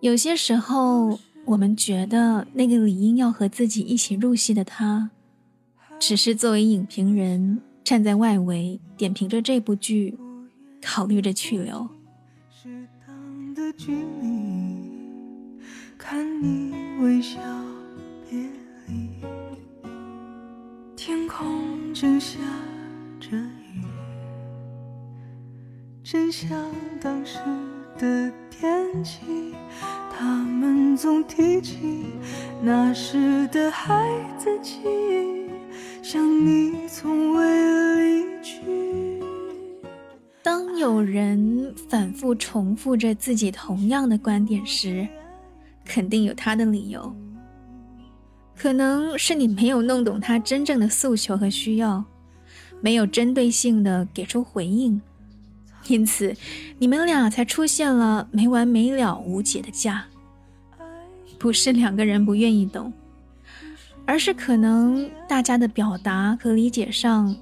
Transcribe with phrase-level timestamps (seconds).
[0.00, 5.10] 有些时候，我们觉得那个理应要和自己一起入戏的他，
[5.98, 10.16] 只是作为影评人站在外围点评着这部剧，
[10.80, 11.88] 考虑着去留。
[12.48, 13.92] 适当的距
[14.22, 15.58] 离，
[15.98, 17.40] 看你微笑
[18.30, 18.38] 别
[18.86, 19.10] 离，
[20.94, 22.38] 天空正下
[23.18, 23.82] 着雨，
[26.04, 26.70] 真像
[27.00, 27.40] 当时
[27.98, 29.20] 的天气。
[30.10, 32.06] 他们总提起
[32.60, 34.04] 那时的孩
[34.36, 34.80] 子气，
[36.02, 39.22] 想你从未离去。
[40.42, 45.06] 当有人反复重复着自己同样的观点时，
[45.84, 47.14] 肯定有他的理由。
[48.56, 52.04] 可能是你没有弄懂他真正的诉求和需要，
[52.80, 55.00] 没有针对性的给出回应。
[55.88, 56.36] 因此，
[56.78, 60.04] 你们俩才出现了没完没了、无解的架。
[61.38, 62.92] 不是两个人不愿意懂，
[64.04, 67.36] 而是可能大家的表达和理解上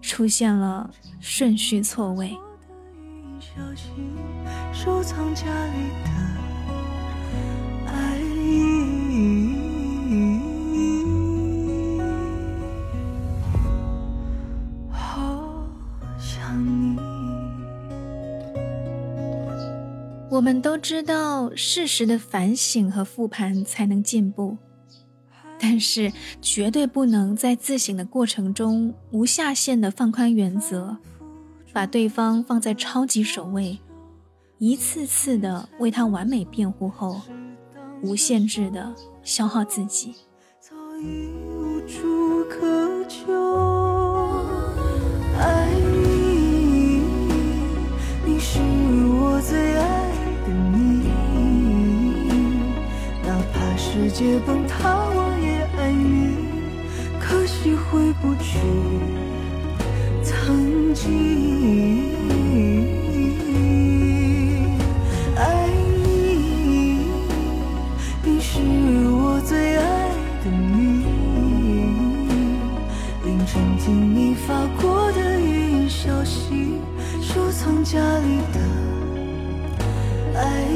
[0.00, 2.36] 出现了顺序错位。
[20.40, 24.56] 我们都知道，适时的反省和复盘才能进步，
[25.58, 26.10] 但是
[26.40, 30.96] 绝对不能在自省的过程中无下限的放宽原则，
[31.74, 33.78] 把对方放在超级首位，
[34.56, 37.20] 一次次的为他完美辩护后，
[38.02, 40.14] 无限制的消耗自己。
[40.58, 43.30] 早已无处可求，
[54.20, 56.36] 界崩塌，我也爱你。
[57.18, 58.58] 可惜回不去
[60.22, 62.12] 曾经。
[65.36, 65.66] 爱
[66.04, 67.06] 你，
[68.22, 68.60] 你是
[69.08, 70.10] 我最爱
[70.44, 71.06] 的你。
[73.24, 76.78] 凌晨听你发过的语音消息，
[77.22, 78.60] 收藏家里的
[80.38, 80.69] 爱。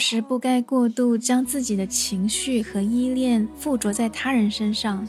[0.00, 5.06] 确实不该过度将自己的情绪和依恋附着在他人身上，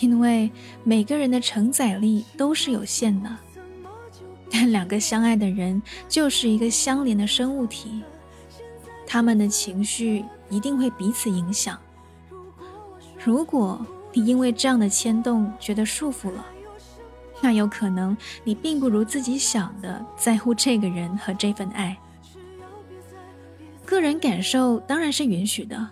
[0.00, 0.52] 因为
[0.82, 3.36] 每个人的承载力都是有限的。
[4.50, 5.80] 但两个相爱的人
[6.10, 8.02] 就是一个相连的生物体，
[9.06, 11.78] 他们的情绪一定会彼此影响。
[13.24, 13.80] 如果
[14.12, 16.44] 你因为这样的牵动觉得束缚了，
[17.40, 18.14] 那有可能
[18.44, 21.96] 你并不如自己想的在乎这个人和这份爱。
[23.84, 25.88] 个人感受当然是允许的，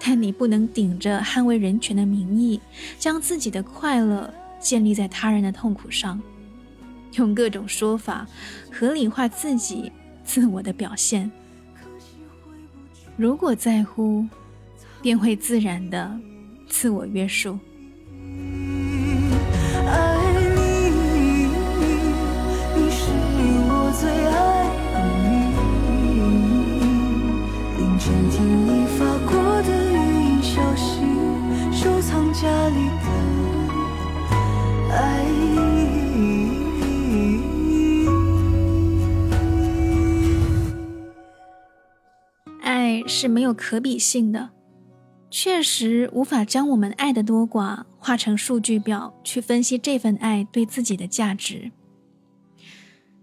[0.00, 2.60] 但你不能顶着捍卫人权的名义，
[2.98, 6.20] 将自己的快乐建立在他人的痛苦上，
[7.14, 8.26] 用各种说法
[8.70, 9.90] 合理化自己
[10.24, 11.30] 自我的表现。
[13.16, 14.26] 如果在乎，
[15.00, 16.18] 便会自然的
[16.68, 17.58] 自我约束。
[42.82, 44.50] 爱是没有可比性的，
[45.30, 51.70] 确实无法将我们爱的多寡化成数据表去分析这份爱对自己的价值。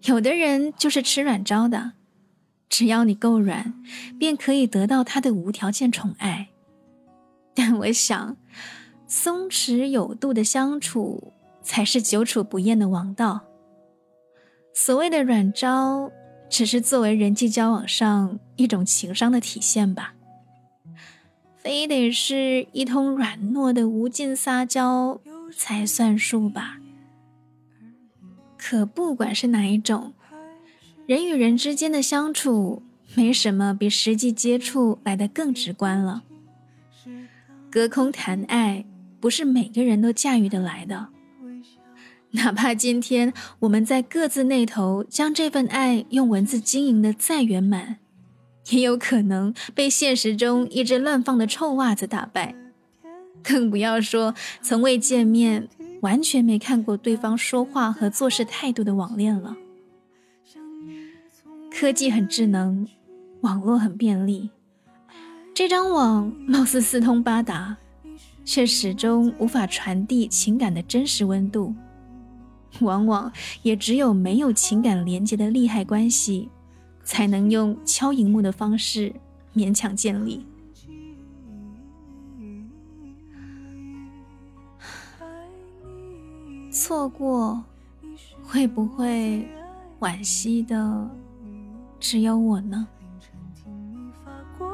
[0.04, 1.92] 有的人就是吃软招的，
[2.70, 3.74] 只要你够软，
[4.18, 6.48] 便可以得到他的无条件宠爱。
[7.54, 8.38] 但我想。
[9.12, 13.42] 松弛有度的相处，才是久处不厌的王道。
[14.72, 16.12] 所谓的软招，
[16.50, 20.14] 只是作为人际交往上一种情商的体现吧。
[21.58, 25.22] 非得是一通软糯的无尽撒娇
[25.56, 26.78] 才算数吧？
[28.58, 30.14] 可不管是哪一种，
[31.06, 32.82] 人与人之间的相处，
[33.16, 36.24] 没什么比实际接触来的更直观了。
[37.70, 38.86] 隔空谈爱。
[39.22, 41.10] 不是每个人都驾驭得来的，
[42.32, 47.98] 哪怕今天我们在各自那头将这份爱用文字经营的再圆满，
[48.70, 52.54] 也有可能被现实中一只乱放的臭袜子打败。
[53.42, 55.68] 更不要说从未见面
[56.02, 59.58] 完全没看过对方说话和做事态度的网恋了。
[61.72, 62.88] 科技很智能，
[63.42, 64.50] 网络很便利，
[65.54, 67.78] 这张网貌似四通八达，
[68.46, 71.74] 却始终无法传递情感的真实温度。
[72.80, 73.30] 往往
[73.64, 76.50] 也只有没有情感连接的利害关系，
[77.04, 79.14] 才能用敲荧幕的方式
[79.56, 80.46] 勉强建立。
[86.72, 87.64] 错过，
[88.44, 89.48] 会不会
[90.00, 91.10] 惋惜的
[92.00, 92.88] 只有我呢？
[94.58, 94.70] 嗨，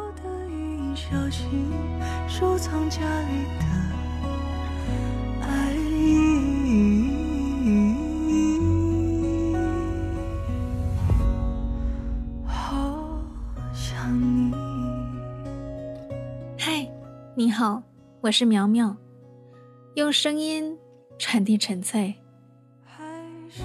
[17.37, 17.83] 你好，
[18.21, 18.95] 我是苗苗，
[19.95, 20.77] 用声音。
[21.19, 22.15] 传递纯粹。
[22.85, 23.03] 还
[23.49, 23.63] 是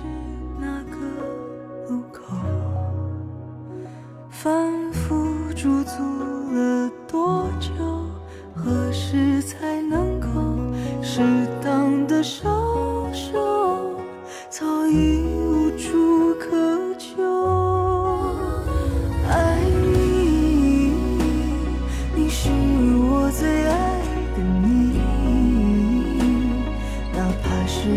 [0.60, 0.96] 那个
[1.88, 2.36] 路口，
[4.28, 5.14] 反复
[5.54, 6.02] 驻足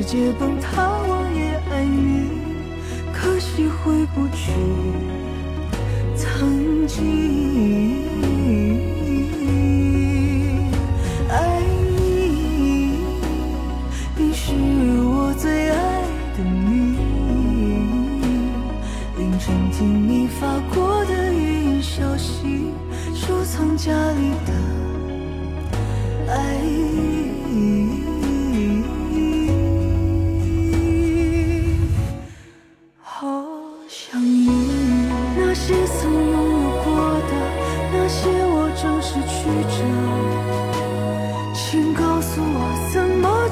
[0.03, 2.27] 世界崩塌，我也爱你。
[3.13, 4.51] 可惜回不去
[6.13, 8.32] 曾经。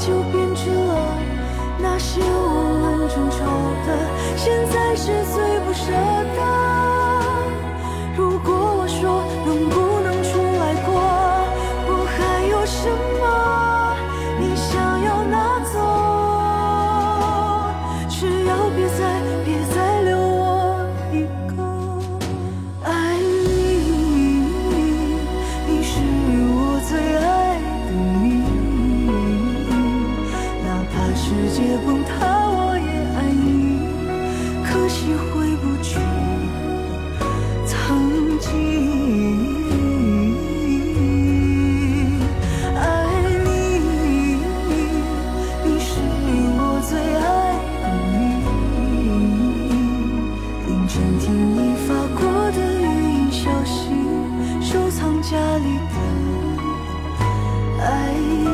[0.02, 1.16] 就变成了
[1.80, 3.38] 那些我们争吵
[3.86, 3.88] 的，
[4.36, 5.51] 现在是最。
[50.94, 53.80] 倾听你发过的语音消息，
[54.60, 55.96] 收藏家里的
[57.82, 58.52] 爱意。